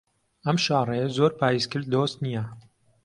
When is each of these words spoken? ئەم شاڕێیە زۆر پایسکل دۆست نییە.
ئەم 0.45 0.57
شاڕێیە 0.65 1.07
زۆر 1.17 1.31
پایسکل 1.39 1.83
دۆست 1.93 2.17
نییە. 2.25 2.43